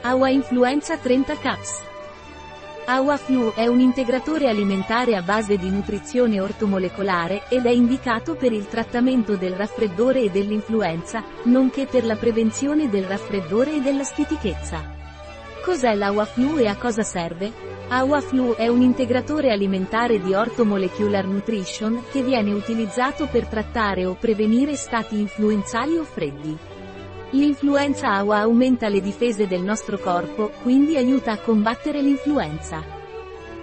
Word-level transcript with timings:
Awa 0.00 0.28
Influenza 0.30 0.96
30 0.96 1.36
Caps. 1.38 1.82
Awaflu 2.86 3.52
è 3.54 3.66
un 3.66 3.80
integratore 3.80 4.48
alimentare 4.48 5.16
a 5.16 5.22
base 5.22 5.56
di 5.56 5.68
nutrizione 5.68 6.40
ortomolecolare 6.40 7.42
ed 7.48 7.66
è 7.66 7.70
indicato 7.70 8.36
per 8.36 8.52
il 8.52 8.68
trattamento 8.68 9.36
del 9.36 9.54
raffreddore 9.54 10.20
e 10.20 10.30
dell'influenza, 10.30 11.24
nonché 11.44 11.86
per 11.86 12.04
la 12.04 12.14
prevenzione 12.14 12.88
del 12.88 13.04
raffreddore 13.04 13.74
e 13.74 13.80
della 13.80 14.04
stitichezza. 14.04 14.82
Cos'è 15.64 15.94
l'Awaflu 15.96 16.58
e 16.58 16.68
a 16.68 16.76
cosa 16.76 17.02
serve? 17.02 17.52
Awaflu 17.88 18.54
è 18.54 18.68
un 18.68 18.82
integratore 18.82 19.50
alimentare 19.50 20.20
di 20.20 20.32
Orthomolecular 20.32 21.26
Nutrition 21.26 22.04
che 22.12 22.22
viene 22.22 22.52
utilizzato 22.52 23.26
per 23.26 23.46
trattare 23.46 24.06
o 24.06 24.14
prevenire 24.14 24.76
stati 24.76 25.18
influenzali 25.18 25.96
o 25.96 26.04
freddi. 26.04 26.56
L'influenza 27.32 28.14
AWA 28.14 28.38
aumenta 28.38 28.88
le 28.88 29.02
difese 29.02 29.46
del 29.46 29.60
nostro 29.60 29.98
corpo, 29.98 30.50
quindi 30.62 30.96
aiuta 30.96 31.32
a 31.32 31.38
combattere 31.38 32.00
l'influenza. 32.00 32.82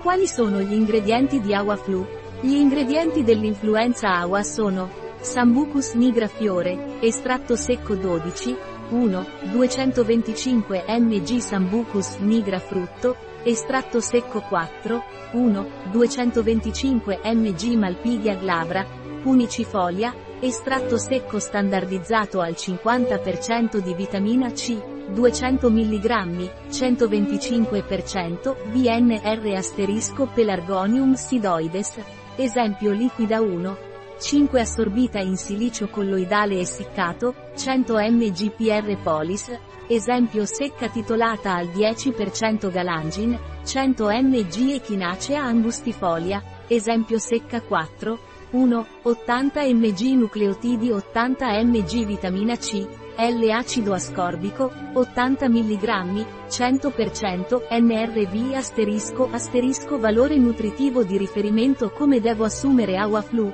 Quali 0.04 0.28
sono 0.28 0.62
gli 0.62 0.74
ingredienti 0.74 1.42
di 1.42 1.52
AWA 1.52 1.76
Flu? 1.76 2.06
Gli 2.42 2.54
ingredienti 2.54 3.24
dell'influenza 3.24 4.18
AWA 4.18 4.44
sono 4.44 4.90
Sambucus 5.20 5.94
nigra 5.94 6.28
fiore, 6.28 7.00
estratto 7.00 7.56
secco 7.56 7.96
12, 7.96 8.56
1, 8.90 9.26
225 9.52 10.84
mg 10.88 11.38
Sambucus 11.38 12.18
nigra 12.20 12.60
frutto, 12.60 13.16
estratto 13.42 14.00
secco 14.00 14.42
4, 14.42 15.04
1, 15.32 15.68
225 15.92 17.20
mg 17.24 17.64
Malpiglia 17.74 18.36
glabra, 18.36 18.86
punicifolia, 19.24 20.14
Estratto 20.46 20.98
secco 21.00 21.40
standardizzato 21.40 22.40
al 22.40 22.52
50% 22.52 23.80
di 23.80 23.96
vitamina 23.96 24.52
C, 24.52 24.80
200 25.12 25.72
mg, 25.72 26.52
125%, 26.70 28.56
BNR 28.70 29.56
asterisco 29.56 30.28
Pelargonium 30.28 31.16
sidoides, 31.16 31.96
esempio 32.36 32.92
liquida 32.92 33.42
1, 33.42 33.78
5 34.20 34.62
assorbita 34.62 35.18
in 35.18 35.36
silicio 35.36 35.88
colloidale 35.88 36.60
essiccato, 36.60 37.34
100 37.56 37.98
mg 37.98 38.52
PR 38.52 38.98
polis, 39.02 39.52
esempio 39.88 40.46
secca 40.46 40.90
titolata 40.90 41.56
al 41.56 41.70
10% 41.70 42.70
galangin, 42.70 43.36
100 43.64 44.10
mg 44.22 44.74
echinacea 44.74 45.44
angustifolia, 45.44 46.44
esempio 46.68 47.18
secca 47.18 47.62
4, 47.62 48.34
1. 48.56 48.86
80 49.04 49.64
mg 49.74 50.02
nucleotidi 50.16 50.90
80 50.90 51.64
mg 51.66 52.06
vitamina 52.06 52.56
C, 52.56 52.88
L 53.18 53.52
acido 53.52 53.94
ascorbico, 53.94 54.72
80 54.94 55.50
mg, 55.50 56.26
100% 56.48 57.64
NRV 57.70 58.54
asterisco 58.56 59.28
asterisco 59.30 60.00
valore 60.00 60.38
nutritivo 60.38 61.04
di 61.04 61.18
riferimento 61.18 61.92
come 61.92 62.22
devo 62.22 62.46
assumere 62.46 62.96
Awaflu. 62.98 63.52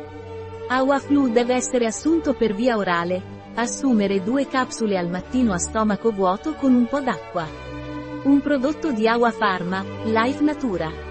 Awaflu 0.68 1.30
deve 1.30 1.56
essere 1.56 1.88
assunto 1.88 2.34
per 2.34 2.54
via 2.54 2.78
orale. 2.78 3.40
Assumere 3.56 4.22
due 4.22 4.48
capsule 4.48 5.00
al 5.00 5.10
mattino 5.10 5.52
a 5.52 5.58
stomaco 5.58 6.12
vuoto 6.12 6.54
con 6.54 6.76
un 6.76 6.86
po' 6.86 7.02
d'acqua. 7.02 7.48
Un 8.24 8.40
prodotto 8.40 8.92
di 8.92 9.08
Awa 9.08 9.32
Pharma, 9.32 9.84
Life 10.04 10.44
Natura. 10.44 11.11